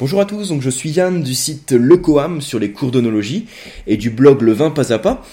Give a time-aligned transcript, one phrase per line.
[0.00, 3.46] Bonjour à tous, donc je suis Yann du site Le Coam sur les cours d'onologie
[3.88, 5.24] et du blog Le Vin Pas à Pas.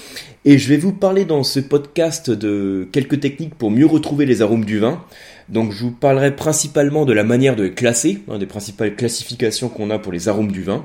[0.43, 4.41] Et je vais vous parler dans ce podcast de quelques techniques pour mieux retrouver les
[4.41, 5.03] arômes du vin.
[5.49, 9.69] Donc je vous parlerai principalement de la manière de les classer, hein, des principales classifications
[9.69, 10.83] qu'on a pour les arômes du vin.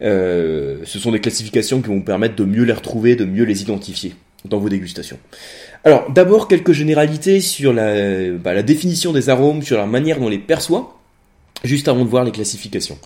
[0.00, 3.44] Euh, ce sont des classifications qui vont vous permettre de mieux les retrouver, de mieux
[3.44, 4.14] les identifier
[4.44, 5.18] dans vos dégustations.
[5.82, 10.26] Alors d'abord quelques généralités sur la, bah, la définition des arômes, sur la manière dont
[10.26, 10.97] on les perçoit
[11.64, 12.98] juste avant de voir les classifications.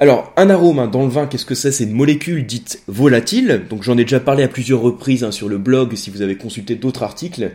[0.00, 1.70] Alors, un arôme hein, dans le vin, qu'est-ce que c'est?
[1.70, 3.62] C'est une molécule dite volatile.
[3.70, 6.36] Donc, j'en ai déjà parlé à plusieurs reprises hein, sur le blog si vous avez
[6.36, 7.52] consulté d'autres articles.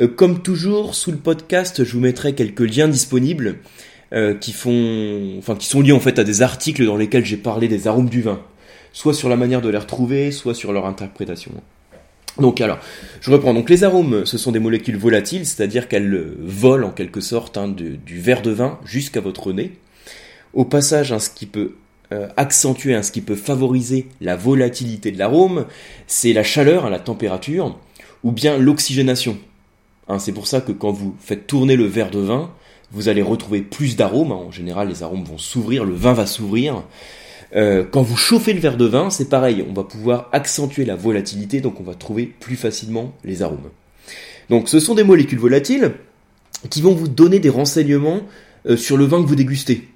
[0.00, 3.56] Euh, comme toujours, sous le podcast, je vous mettrai quelques liens disponibles
[4.14, 7.36] euh, qui font, enfin, qui sont liés en fait à des articles dans lesquels j'ai
[7.36, 8.40] parlé des arômes du vin,
[8.94, 11.52] soit sur la manière de les retrouver, soit sur leur interprétation.
[12.40, 12.78] Donc alors,
[13.20, 13.52] je reprends.
[13.52, 17.68] Donc les arômes, ce sont des molécules volatiles, c'est-à-dire qu'elles volent en quelque sorte hein,
[17.68, 19.72] du verre de vin jusqu'à votre nez.
[20.54, 21.74] Au passage, hein, ce qui peut
[22.12, 25.66] euh, accentuer, hein, ce qui peut favoriser la volatilité de l'arôme,
[26.06, 27.78] c'est la chaleur, la température,
[28.22, 29.38] ou bien l'oxygénation.
[30.18, 32.50] c'est pour ça que quand vous faites tourner le verre de vin,
[32.92, 34.32] vous allez retrouver plus d'arômes.
[34.32, 36.84] En général, les arômes vont s'ouvrir, le vin va s'ouvrir.
[37.54, 40.96] Euh, quand vous chauffez le verre de vin, c'est pareil, on va pouvoir accentuer la
[40.96, 43.70] volatilité, donc on va trouver plus facilement les arômes.
[44.48, 45.92] Donc ce sont des molécules volatiles
[46.70, 48.20] qui vont vous donner des renseignements
[48.66, 49.88] euh, sur le vin que vous dégustez.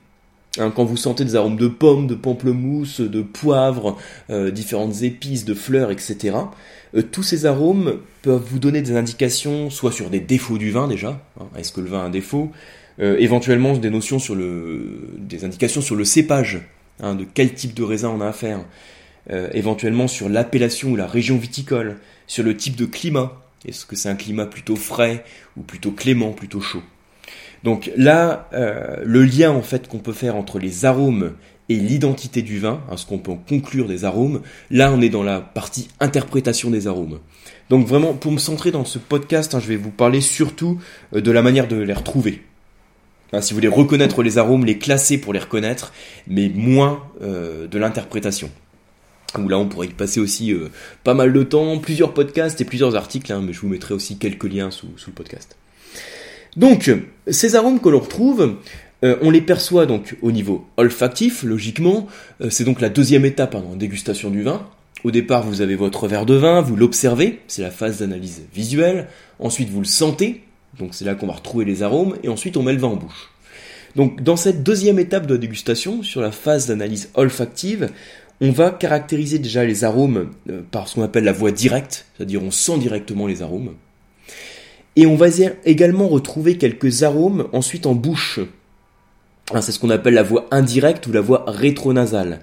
[0.59, 3.97] Hein, quand vous sentez des arômes de pommes, de pamplemousse, de poivre,
[4.31, 6.37] euh, différentes épices, de fleurs, etc.,
[7.13, 11.21] tous ces arômes peuvent vous donner des indications soit sur des défauts du vin déjà,
[11.39, 12.53] hein, est-ce que le vin a un défaut,
[12.99, 16.63] éventuellement des notions sur le, des indications sur le cépage
[17.01, 18.65] Hein, de quel type de raisin on a affaire,
[19.31, 23.97] euh, éventuellement sur l'appellation ou la région viticole, sur le type de climat, est-ce que
[23.97, 25.25] c'est un climat plutôt frais
[25.57, 26.83] ou plutôt clément, plutôt chaud?
[27.65, 31.33] Donc là, euh, le lien en fait qu'on peut faire entre les arômes
[31.69, 35.23] et l'identité du vin, hein, ce qu'on peut conclure des arômes, là on est dans
[35.23, 37.19] la partie interprétation des arômes.
[37.71, 40.79] Donc vraiment, pour me centrer dans ce podcast, hein, je vais vous parler surtout
[41.15, 42.43] euh, de la manière de les retrouver
[43.41, 45.93] si vous voulez reconnaître les arômes, les classer pour les reconnaître,
[46.29, 48.51] mais moins euh, de l'interprétation.
[49.37, 50.55] Où là, on pourrait y passer aussi
[51.05, 54.17] pas mal de temps, plusieurs podcasts et plusieurs articles, hein, mais je vous mettrai aussi
[54.17, 55.57] quelques liens sous, le podcast.
[56.57, 56.91] Donc,
[57.29, 58.57] ces arômes que l'on retrouve,
[59.05, 62.07] euh, on les perçoit donc au niveau olfactif, logiquement.
[62.51, 64.67] c'est donc la deuxième étape hein, en dégustation du vin.
[65.05, 69.09] Au départ, vous avez votre verre de vin, vous l'observez, c'est la phase d'analyse visuelle.
[69.39, 70.43] Ensuite, vous le sentez,
[70.79, 72.97] donc c'est là qu'on va retrouver les arômes et ensuite on met le vin en
[72.97, 73.31] bouche.
[73.95, 77.91] Donc dans cette deuxième étape de la dégustation, sur la phase d'analyse olfactive,
[78.41, 82.43] on va caractériser déjà les arômes euh, par ce qu'on appelle la voie directe, c'est-à-dire
[82.43, 83.75] on sent directement les arômes.
[84.97, 85.27] Et on va
[85.65, 88.41] également retrouver quelques arômes ensuite en bouche.
[89.53, 92.41] Ah, c'est ce qu'on appelle la voie indirecte ou la voie rétronasale.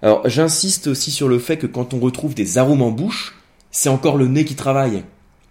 [0.00, 3.38] Alors j'insiste aussi sur le fait que quand on retrouve des arômes en bouche,
[3.70, 5.04] c'est encore le nez qui travaille.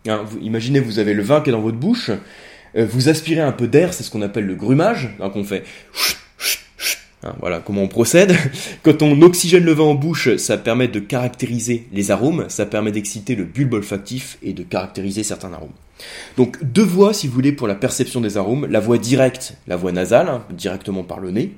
[0.08, 2.12] Hein, imaginez, vous avez le vin qui est dans votre bouche,
[2.76, 5.64] euh, vous aspirez un peu d'air, c'est ce qu'on appelle le grumage, donc on fait
[7.24, 8.36] hein, voilà comment on procède.
[8.84, 12.92] Quand on oxygène le vin en bouche, ça permet de caractériser les arômes, ça permet
[12.92, 15.74] d'exciter le bulbe olfactif et de caractériser certains arômes.
[16.38, 18.66] Donc deux voies, si vous voulez, pour la perception des arômes.
[18.68, 21.54] La voie directe, la voie nasale, hein, directement par le nez,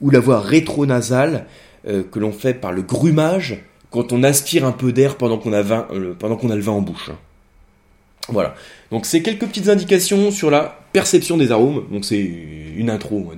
[0.00, 1.46] ou la voie rétronasale,
[1.86, 5.52] euh, que l'on fait par le grumage, quand on aspire un peu d'air pendant qu'on
[5.52, 7.10] a, euh, le vin en bouche.
[8.28, 8.54] Voilà.
[8.90, 11.84] Donc c'est quelques petites indications sur la perception des arômes.
[11.90, 12.18] Donc c'est
[12.76, 13.30] une intro,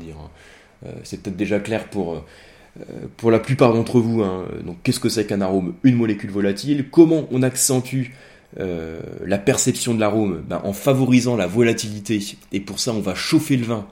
[1.05, 4.23] c'est peut-être déjà clair pour, euh, la plupart d'entre vous.
[4.23, 4.47] Hein.
[4.83, 5.75] Qu'est-ce que c'est qu'un arôme?
[5.83, 6.87] Une molécule volatile.
[6.91, 8.15] Comment on accentue
[8.59, 10.43] euh, la perception de l'arôme?
[10.49, 12.21] Ben, En favorisant la volatilité.
[12.53, 13.87] Et pour ça, on va chauffer le vin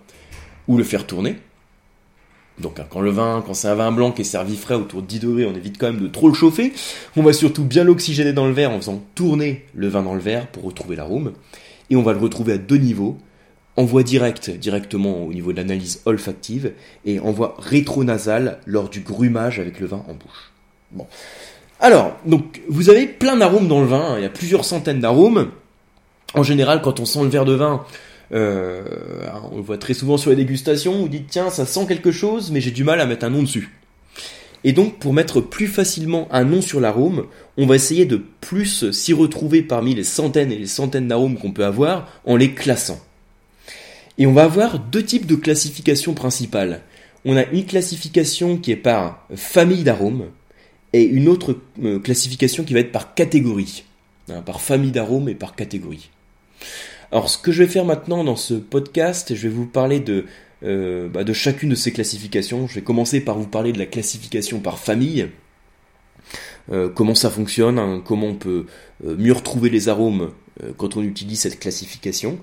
[0.69, 1.37] ou le faire tourner.
[2.61, 5.03] Donc hein, quand le vin, quand c'est un vin blanc qui est servi frais autour
[5.03, 6.73] de 10 degrés, on évite quand même de trop le chauffer.
[7.17, 10.21] On va surtout bien l'oxygéner dans le verre en faisant tourner le vin dans le
[10.21, 11.33] verre pour retrouver l'arôme.
[11.91, 13.19] Et on va le retrouver à deux niveaux.
[13.77, 16.73] En voie directe, directement au niveau de l'analyse olfactive,
[17.05, 20.53] et en voie rétronasale lors du grumage avec le vin en bouche.
[20.93, 21.07] Bon.
[21.81, 24.15] Alors, donc, vous avez plein d'arômes dans le vin, hein.
[24.19, 25.51] il y a plusieurs centaines d'arômes.
[26.35, 27.85] En général, quand on sent le verre de vin,
[28.33, 28.83] euh,
[29.53, 32.51] on le voit très souvent sur les dégustations, vous dites tiens ça sent quelque chose
[32.51, 33.71] mais j'ai du mal à mettre un nom dessus.
[34.65, 37.27] Et donc pour mettre plus facilement un nom sur l'arôme,
[37.59, 41.53] on va essayer de plus s'y retrouver parmi les centaines et les centaines d'arômes qu'on
[41.53, 42.99] peut avoir en les classant.
[44.19, 46.83] Et on va avoir deux types de classifications principales.
[47.25, 50.27] On a une classification qui est par famille d'arômes
[50.93, 53.85] et une autre euh, classification qui va être par catégorie.
[54.31, 56.11] Hein, par famille d'arômes et par catégorie.
[57.13, 60.25] Alors ce que je vais faire maintenant dans ce podcast, je vais vous parler de
[60.63, 62.67] bah, de chacune de ces classifications.
[62.67, 65.29] Je vais commencer par vous parler de la classification par famille.
[66.95, 68.65] comment ça fonctionne, hein, comment on peut
[69.03, 70.31] mieux retrouver les arômes
[70.79, 72.39] quand on utilise cette classification.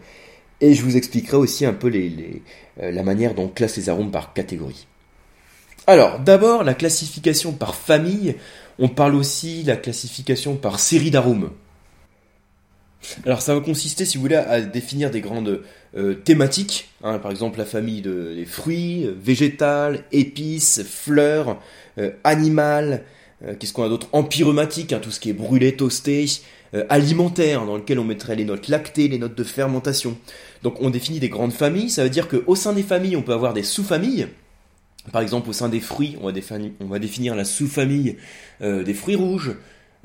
[0.61, 2.41] Et je vous expliquerai aussi un peu les,
[2.77, 4.87] la manière dont on classe les arômes par catégorie.
[5.87, 8.35] Alors, d'abord, la classification par famille.
[8.79, 11.51] On parle aussi de la classification par série d'arômes.
[13.25, 15.61] Alors, ça va consister, si vous voulez, à définir des grandes
[15.97, 16.89] euh, thématiques.
[17.03, 17.17] Hein.
[17.19, 21.59] par exemple, la famille des fruits, euh, végétales, épices, fleurs,
[21.97, 23.03] euh, animales.
[23.59, 24.07] Qu'est-ce qu'on a d'autre?
[24.11, 26.25] Empyromatique, hein, tout ce qui est brûlé, toasté.
[26.89, 30.17] Alimentaire, dans lequel on mettrait les notes lactées, les notes de fermentation.
[30.63, 31.89] Donc, on définit des grandes familles.
[31.89, 34.27] Ça veut dire qu'au sein des familles, on peut avoir des sous-familles.
[35.11, 38.17] Par exemple, au sein des fruits, on va définir, on va définir la sous-famille
[38.61, 39.55] euh, des fruits rouges,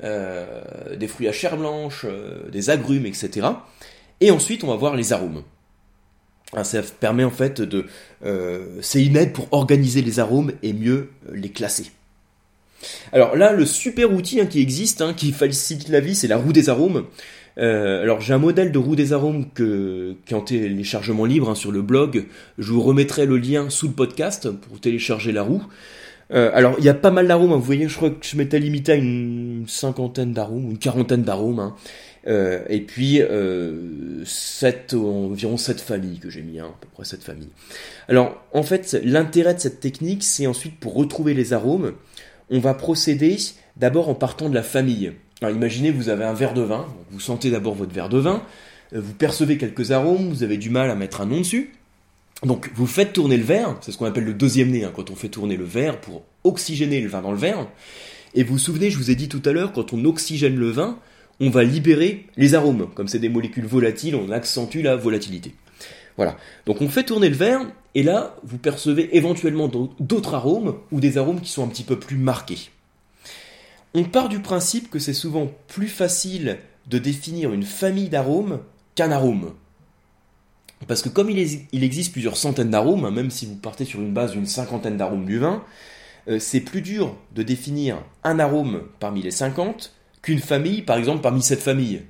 [0.03, 3.47] euh, des fruits à chair blanche, euh, des agrumes, etc.
[4.21, 5.43] Et ensuite, on va voir les arômes.
[6.53, 7.85] Ah, ça permet en fait de...
[8.81, 11.91] c'est une aide pour organiser les arômes et mieux les classer.
[13.11, 16.37] Alors là, le super outil hein, qui existe, hein, qui facilite la vie, c'est la
[16.37, 17.05] roue des arômes.
[17.59, 21.55] Euh, alors j'ai un modèle de roue des arômes qui est en téléchargement libre hein,
[21.55, 22.25] sur le blog.
[22.57, 25.63] Je vous remettrai le lien sous le podcast pour télécharger la roue.
[26.33, 28.59] Euh, alors il y a pas mal d'arômes, vous voyez, je crois que je m'étais
[28.59, 31.73] limité à une cinquantaine d'arômes, une quarantaine d'arômes.
[32.27, 33.21] Euh, et puis
[34.25, 37.49] sept, environ 7 familles que j'ai mis, à peu près 7 familles.
[38.09, 41.93] Alors en fait l'intérêt de cette technique c'est ensuite pour retrouver les arômes,
[42.49, 43.37] on va procéder
[43.75, 45.13] d'abord en partant de la famille.
[45.41, 48.43] Imaginez, vous avez un verre de vin, vous sentez d'abord votre verre de vin,
[48.93, 51.73] euh, vous percevez quelques arômes, vous avez du mal à mettre un nom dessus.
[52.43, 55.09] Donc vous faites tourner le verre, c'est ce qu'on appelle le deuxième nez, hein, quand
[55.09, 57.67] on fait tourner le verre pour oxygéner le vin dans le verre.
[58.35, 60.69] Et vous vous souvenez, je vous ai dit tout à l'heure, quand on oxygène le
[60.69, 60.99] vin,
[61.39, 62.87] on va libérer les arômes.
[62.95, 65.53] Comme c'est des molécules volatiles, on accentue la volatilité.
[66.17, 66.35] Voilà.
[66.65, 67.61] Donc on fait tourner le verre,
[67.95, 69.69] et là, vous percevez éventuellement
[69.99, 72.69] d'autres arômes, ou des arômes qui sont un petit peu plus marqués.
[73.93, 78.59] On part du principe que c'est souvent plus facile de définir une famille d'arômes
[78.95, 79.53] qu'un arôme.
[80.87, 81.39] Parce que comme il,
[81.83, 85.25] existe plusieurs centaines d'arômes, hein, même si vous partez sur une base d'une cinquantaine d'arômes
[85.25, 85.63] du vin,
[86.27, 91.21] euh, c'est plus dur de définir un arôme parmi les 50 qu'une famille, par exemple,
[91.21, 92.03] parmi cette familles.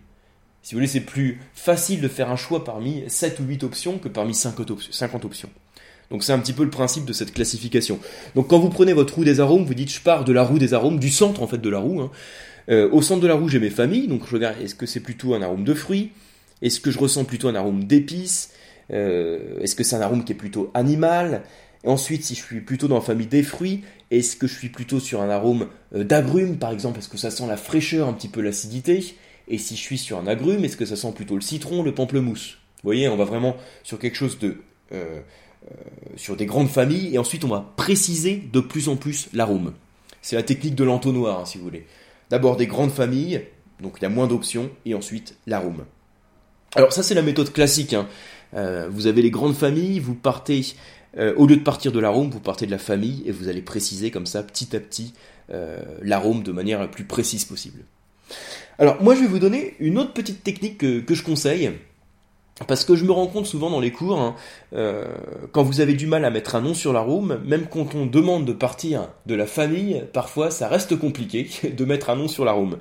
[0.63, 3.97] Si vous voulez, c'est plus facile de faire un choix parmi 7 ou 8 options
[3.99, 4.71] que parmi 50
[5.25, 5.49] options.
[6.11, 7.99] Donc c'est un petit peu le principe de cette classification.
[8.35, 10.59] Donc quand vous prenez votre roue des arômes, vous dites je pars de la roue
[10.59, 12.01] des arômes, du centre en fait de la roue.
[12.01, 12.11] Hein.
[12.69, 14.99] Euh, au centre de la roue j'ai mes familles, donc je regarde est-ce que c'est
[14.99, 16.11] plutôt un arôme de fruits,
[16.61, 18.51] est-ce que je ressens plutôt un arôme d'épices,
[18.91, 21.43] euh, est-ce que c'est un arôme qui est plutôt animal,
[21.85, 24.99] ensuite si je suis plutôt dans la famille des fruits, est-ce que je suis plutôt
[24.99, 28.29] sur un arôme euh, d'agrumes par exemple, est-ce que ça sent la fraîcheur, un petit
[28.29, 29.15] peu l'acidité,
[29.47, 31.93] et si je suis sur un agrume, est-ce que ça sent plutôt le citron, le
[31.93, 32.57] pamplemousse?
[32.83, 34.57] Vous voyez, on va vraiment sur quelque chose de
[34.93, 35.73] euh,
[36.15, 39.73] sur des grandes familles, et ensuite on va préciser de plus en plus l'arôme.
[40.21, 41.85] C'est la technique de l'entonnoir, hein, si vous voulez.
[42.29, 43.43] D'abord des grandes familles,
[43.81, 45.85] donc il y a moins d'options, et ensuite l'arôme.
[46.75, 47.93] Alors ça c'est la méthode classique.
[47.93, 48.07] Hein.
[48.53, 50.65] Euh, vous avez les grandes familles, vous partez,
[51.17, 53.61] euh, au lieu de partir de l'arôme, vous partez de la famille, et vous allez
[53.61, 55.13] préciser comme ça petit à petit
[56.01, 57.83] l'arôme de manière la plus précise possible.
[58.79, 61.71] Alors moi je vais vous donner une autre petite technique que je conseille.
[62.65, 64.35] Parce que je me rends compte souvent dans les cours, hein,
[64.73, 65.05] euh,
[65.51, 68.07] quand vous avez du mal à mettre un nom sur la room, même quand on
[68.07, 72.45] demande de partir de la famille, parfois ça reste compliqué de mettre un nom sur
[72.45, 72.77] la room.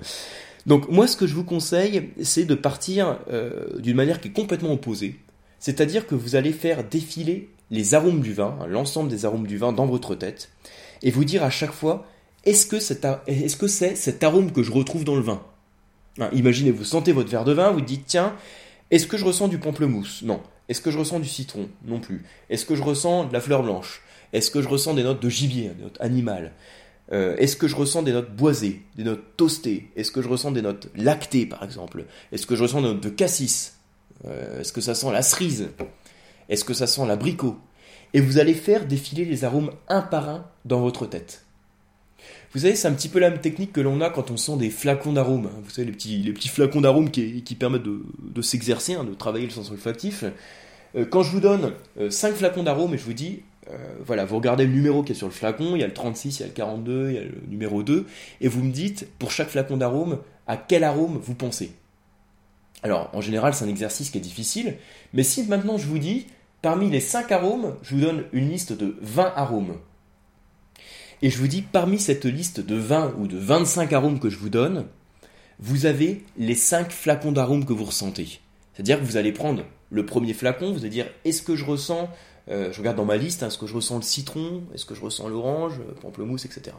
[0.65, 4.33] Donc moi ce que je vous conseille, c'est de partir euh, d'une manière qui est
[4.33, 5.17] complètement opposée.
[5.59, 9.59] C'est-à-dire que vous allez faire défiler les arômes du vin, hein, l'ensemble des arômes du
[9.59, 10.51] vin dans votre tête,
[11.03, 12.07] et vous dire à chaque fois,
[12.47, 15.43] est-ce que c'est est -ce cet arôme que je retrouve dans le vin?
[16.19, 18.35] Hein, Imaginez, vous sentez votre verre de vin, vous dites, tiens,
[18.91, 20.23] est-ce que je ressens du pamplemousse?
[20.23, 20.41] Non.
[20.69, 21.69] Est-ce que je ressens du citron?
[21.85, 22.25] Non plus.
[22.51, 24.03] Est-ce que je ressens de la fleur blanche?
[24.33, 26.53] Est-ce que je ressens des notes de gibier, des notes animales?
[27.13, 29.91] Euh, Est-ce que je ressens des notes boisées, des notes toastées?
[29.97, 32.05] Est-ce que je ressens des notes lactées, par exemple?
[32.33, 33.75] Est-ce que je ressens des notes de cassis?
[34.27, 35.69] Euh, Est-ce que ça sent la cerise?
[36.49, 37.57] Est-ce que ça sent l'abricot?
[38.13, 41.46] Et vous allez faire défiler les arômes un par un dans votre tête.
[42.53, 44.57] Vous savez, c'est un petit peu la même technique que l'on a quand on sent
[44.57, 45.51] des flacons d'arômes.
[45.63, 49.71] Vous savez, les petits, flacons d'arômes qui, permettent de, s'exercer, hein, de travailler le sens
[49.71, 50.25] olfactif.
[50.97, 51.75] Euh, quand je vous donne
[52.09, 55.13] 5 euh, flacons d'arômes et je vous dis, euh, voilà, vous regardez le numéro qui
[55.13, 57.15] est sur le flacon, il y a le 36, il y a le 42, il
[57.15, 58.07] y a le numéro 2,
[58.41, 61.73] et vous me dites, pour chaque flacon d'arôme, à quel arôme vous pensez.
[62.83, 64.77] Alors, en général, c'est un exercice qui est difficile,
[65.13, 66.27] mais si maintenant je vous dis,
[66.63, 69.77] parmi les 5 arômes, je vous donne une liste de 20 arômes,
[71.23, 74.39] et je vous dis, parmi cette liste de 20 ou de 25 arômes que je
[74.39, 74.87] vous donne,
[75.59, 78.41] vous avez les 5 flacons d'arômes que vous ressentez.
[78.75, 82.09] C'est-à-dire que vous allez prendre le premier flacon, vous allez dire, est-ce que je ressens
[82.49, 84.95] Euh, je regarde dans ma liste, hein, est-ce que je ressens le citron, est-ce que
[84.95, 86.77] je ressens l'orange, pamplemousse, etc.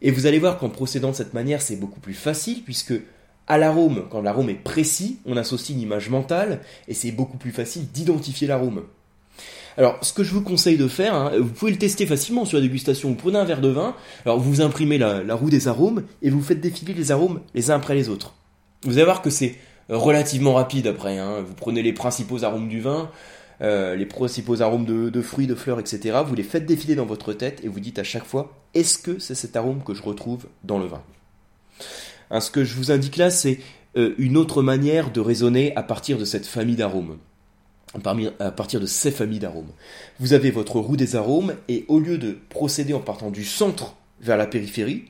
[0.00, 2.94] Et vous allez voir qu'en procédant de cette manière, c'est beaucoup plus facile, puisque
[3.46, 7.52] à l'arôme, quand l'arôme est précis, on associe une image mentale, et c'est beaucoup plus
[7.52, 8.82] facile d'identifier l'arôme.
[9.78, 12.58] Alors, ce que je vous conseille de faire, hein, vous pouvez le tester facilement sur
[12.58, 13.08] la dégustation.
[13.08, 16.42] Vous prenez un verre de vin, alors vous imprimez la, roue des arômes et vous
[16.42, 18.34] faites défiler les arômes les uns après les autres.
[18.84, 19.56] Vous allez voir que c'est
[19.88, 21.18] relativement rapide après.
[21.18, 21.42] Hein.
[21.46, 23.10] Vous prenez les principaux arômes du vin,
[23.62, 26.18] euh, les principaux arômes de, fruits, de fleurs, etc.
[26.26, 29.18] Vous les faites défiler dans votre tête et vous dites à chaque fois est-ce que
[29.18, 31.02] c'est cet arôme que je retrouve dans le vin?
[32.30, 33.60] Hein, Ce que je vous indique là, c'est
[33.96, 37.18] euh, une autre manière de raisonner à partir de cette famille d'arômes
[37.94, 39.70] à partir de ces familles d'arômes.
[40.18, 43.94] Vous avez votre roue des arômes et au lieu de procéder en partant du centre
[44.20, 45.04] vers la périphérie,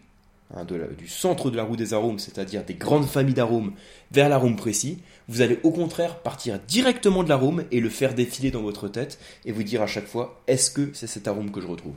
[0.54, 3.72] hein, du centre de la roue des arômes, c'est-à-dire des grandes familles d'arômes
[4.10, 4.98] vers l'arôme précis,
[5.28, 9.18] vous allez au contraire partir directement de l'arôme et le faire défiler dans votre tête
[9.44, 11.94] et vous dire à chaque fois est-ce que c'est cet arôme que je retrouve?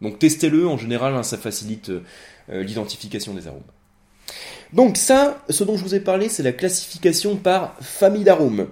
[0.00, 3.62] Donc testez-le, en général hein, ça facilite euh, l'identification des arômes.
[4.72, 8.68] Donc ça, ce dont je vous ai parlé, c'est la classification par famille d'arômes.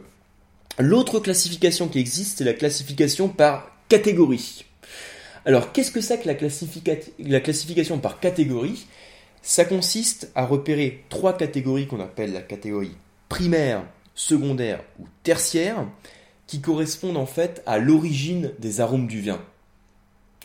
[0.79, 4.65] L'autre classification qui existe, c'est la classification par catégorie.
[5.47, 8.87] Alors, qu'est-ce que c'est que la, classification par catégorie?
[9.43, 12.97] Ça consiste à repérer trois catégories qu'on appelle la catégorie
[13.29, 15.87] primaire, secondaire ou tertiaire,
[16.47, 19.41] qui correspondent en fait à l'origine des arômes du vin.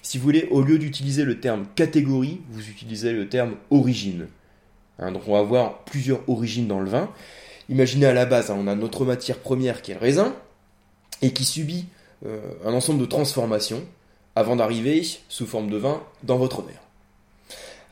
[0.01, 4.27] Si vous voulez, au lieu d'utiliser le terme catégorie, vous utilisez le terme origine.
[4.97, 7.09] Hein, donc on va avoir plusieurs origines dans le vin.
[7.71, 10.35] Imaginez à la base, hein, on a notre matière première qui est le raisin,
[11.21, 11.85] et qui subit
[12.25, 13.81] euh, un ensemble de transformations
[14.35, 16.81] avant d'arriver sous forme de vin dans votre verre.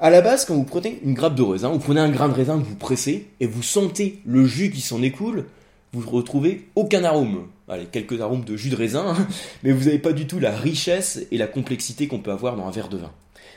[0.02, 2.34] À la base, quand vous prenez une grappe de raisin, vous prenez un grain de
[2.34, 5.46] raisin que vous pressez et vous sentez le jus qui s'en écoule,
[5.94, 7.48] vous ne retrouvez aucun arôme.
[7.70, 9.28] Allez, quelques arômes de jus de raisin, hein,
[9.64, 12.68] mais vous n'avez pas du tout la richesse et la complexité qu'on peut avoir dans
[12.68, 13.12] un verre de vin.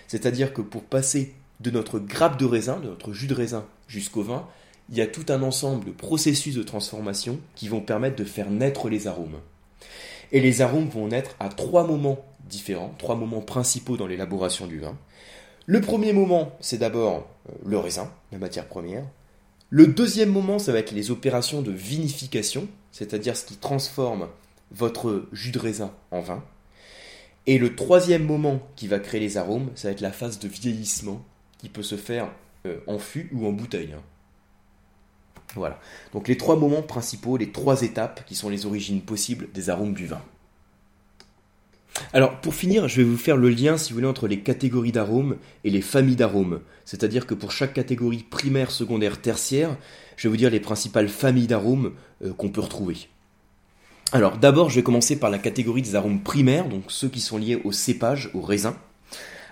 [0.06, 4.22] C'est-à-dire que pour passer de notre grappe de raisin, de notre jus de raisin jusqu'au
[4.22, 4.46] vin,
[4.92, 8.50] il y a tout un ensemble de processus de transformation qui vont permettre de faire
[8.50, 9.40] naître les arômes.
[10.32, 14.80] Et les arômes vont naître à trois moments différents, trois moments principaux dans l'élaboration du
[14.80, 14.98] vin.
[15.64, 19.04] Le premier moment, c'est d'abord euh, le raisin, la matière première.
[19.70, 24.28] Le deuxième moment, ça va être les opérations de vinification, c'est-à-dire ce qui transforme
[24.72, 26.44] votre jus de raisin en vin.
[27.46, 30.48] Et le troisième moment qui va créer les arômes, ça va être la phase de
[30.48, 31.24] vieillissement
[31.56, 32.30] qui peut se faire
[32.66, 33.94] euh, en fût ou en bouteille.
[35.54, 35.78] Voilà.
[36.12, 39.94] Donc les trois moments principaux, les trois étapes qui sont les origines possibles des arômes
[39.94, 40.22] du vin.
[42.12, 44.92] Alors pour finir, je vais vous faire le lien, si vous voulez, entre les catégories
[44.92, 46.60] d'arômes et les familles d'arômes.
[46.84, 49.76] C'est-à-dire que pour chaque catégorie primaire, secondaire, tertiaire,
[50.16, 51.92] je vais vous dire les principales familles d'arômes
[52.24, 53.08] euh, qu'on peut retrouver.
[54.12, 57.38] Alors d'abord, je vais commencer par la catégorie des arômes primaires, donc ceux qui sont
[57.38, 58.76] liés au cépage, au raisin.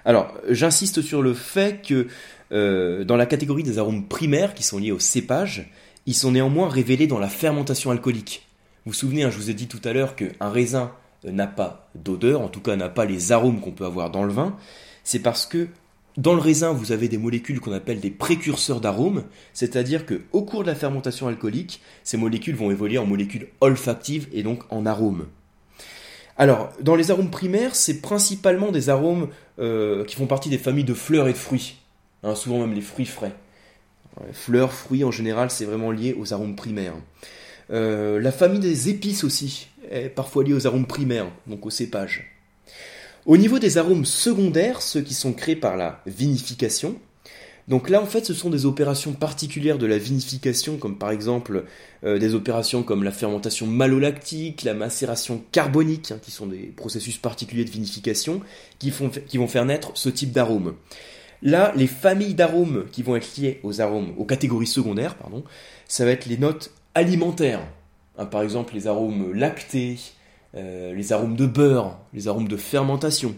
[0.04, 2.08] Alors j'insiste sur le fait que
[2.52, 5.70] euh, dans la catégorie des arômes primaires qui sont liés au cépage,
[6.06, 8.46] ils sont néanmoins révélés dans la fermentation alcoolique.
[8.84, 10.92] Vous vous souvenez, hein, je vous ai dit tout à l'heure qu'un raisin
[11.24, 14.24] euh, n'a pas d'odeur, en tout cas n'a pas les arômes qu'on peut avoir dans
[14.24, 14.56] le vin.
[15.04, 15.68] C'est parce que
[16.16, 20.42] dans le raisin, vous avez des molécules qu'on appelle des précurseurs d'arômes, c'est-à-dire que au
[20.42, 24.86] cours de la fermentation alcoolique, ces molécules vont évoluer en molécules olfactives et donc en
[24.86, 25.26] arômes.
[26.36, 29.28] Alors, dans les arômes primaires, c'est principalement des arômes
[29.58, 31.76] euh, qui font partie des familles de fleurs et de fruits,
[32.22, 33.34] hein, souvent même les fruits frais.
[34.32, 36.94] Fleurs, fruits en général, c'est vraiment lié aux arômes primaires.
[37.72, 42.32] Euh, la famille des épices aussi est parfois liée aux arômes primaires, donc au cépage.
[43.26, 46.96] Au niveau des arômes secondaires, ceux qui sont créés par la vinification,
[47.68, 51.64] donc là en fait ce sont des opérations particulières de la vinification, comme par exemple
[52.02, 57.18] euh, des opérations comme la fermentation malolactique, la macération carbonique, hein, qui sont des processus
[57.18, 58.40] particuliers de vinification,
[58.78, 58.92] qui,
[59.28, 60.74] qui vont faire naître ce type d'arômes.
[61.42, 65.42] Là, les familles d'arômes qui vont être liées aux arômes, aux catégories secondaires, pardon,
[65.88, 67.62] ça va être les notes alimentaires.
[68.18, 69.98] Hein, par exemple, les arômes lactés,
[70.54, 73.34] euh, les arômes de beurre, les arômes de fermentation.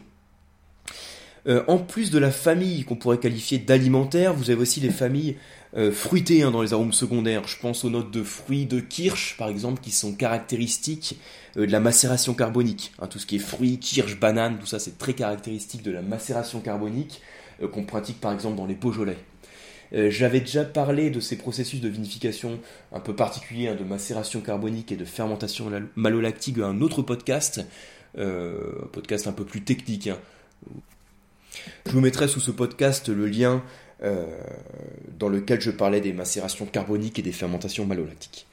[1.48, 5.36] Euh, en plus de la famille qu'on pourrait qualifier d'alimentaire, vous avez aussi les familles
[5.76, 7.46] euh, fruitées hein, dans les arômes secondaires.
[7.46, 11.18] Je pense aux notes de fruits de kirsch, par exemple, qui sont caractéristiques
[11.56, 12.92] de la macération carbonique.
[13.00, 16.02] Hein, tout ce qui est fruits, kirsch, banane, tout ça c'est très caractéristique de la
[16.02, 17.20] macération carbonique.
[17.62, 19.16] Euh, qu'on pratique par exemple dans les Beaujolais.
[19.94, 22.58] Euh, j'avais déjà parlé de ces processus de vinification
[22.92, 27.60] un peu particuliers, hein, de macération carbonique et de fermentation malolactique à un autre podcast,
[28.18, 30.08] euh, un podcast un peu plus technique.
[30.08, 30.18] Hein.
[31.86, 33.62] Je vous mettrai sous ce podcast le lien
[35.16, 38.48] dans lequel je parlais des macérations carboniques et des fermentations malolactiques.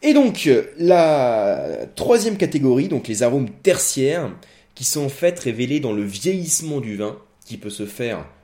[0.00, 4.32] Et donc, la troisième catégorie, donc les arômes tertiaires,
[4.74, 8.37] qui sont en fait révélés dans le vieillissement du vin, qui peut se faire euh,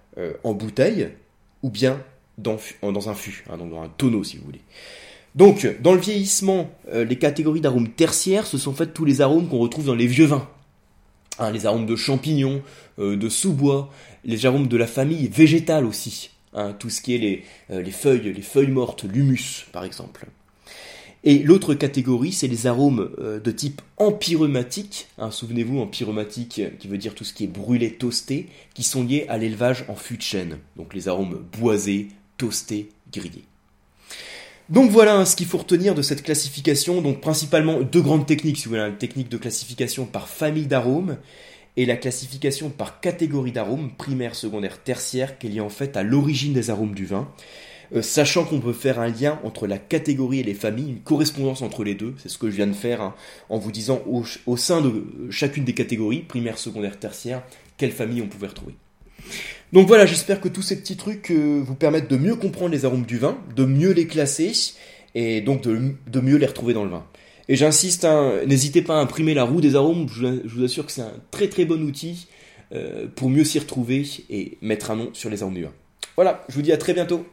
[0.45, 1.09] en bouteille
[1.63, 2.01] ou bien
[2.39, 4.61] dans, dans un fût, hein, donc dans un tonneau si vous voulez.
[5.35, 9.21] Donc, dans le vieillissement, euh, les catégories d'arômes tertiaires, ce sont en fait tous les
[9.21, 10.49] arômes qu'on retrouve dans les vieux vins.
[11.41, 12.63] Hein, les arômes de champignons,
[13.01, 13.91] euh, de sous-bois,
[14.25, 16.31] les arômes de la famille végétale aussi.
[16.53, 20.27] Hein, tout ce qui est les, les feuilles, les feuilles mortes, l'humus par exemple.
[21.27, 25.09] Et l'autre catégorie, c'est les arômes euh, de type empyromatique.
[25.17, 29.03] Hein, Souvenez-vous, empyromatique, euh, qui veut dire tout ce qui est brûlé, toasté, qui sont
[29.03, 30.59] liés à l'élevage en fût de chêne.
[30.77, 33.45] Donc les arômes boisés, toastés, grillés.
[34.69, 37.01] Donc voilà hein, ce qu'il faut retenir de cette classification.
[37.01, 41.17] Donc principalement deux grandes techniques, si vous voulez, une technique de classification par famille d'arômes
[41.79, 46.03] et la classification par catégorie d'arômes, primaire, secondaire, tertiaire, qui est liée en fait à
[46.03, 47.29] l'origine des arômes du vin.
[47.95, 51.63] Euh, sachant qu'on peut faire un lien entre la catégorie et les familles, une correspondance
[51.63, 53.15] entre les deux, c'est ce que je viens de faire hein,
[53.49, 57.43] en vous disant au, sein de chacune des catégories, primaire, secondaire, tertiaire,
[57.77, 58.75] quelle famille on pouvait retrouver.
[59.73, 62.85] Donc voilà, j'espère que tous ces petits trucs euh, vous permettent de mieux comprendre les
[62.85, 64.53] arômes du vin, de mieux les classer
[65.15, 67.05] et donc de, mieux les retrouver dans le vin.
[67.49, 70.93] Et j'insiste, hein, n'hésitez pas à imprimer la roue des arômes, je, vous assure que
[70.93, 72.27] c'est un très très bon outil
[72.73, 75.73] euh, pour mieux s'y retrouver et mettre un nom sur les arômes du vin.
[76.17, 77.27] Voilà, je vous dis à très bientôt.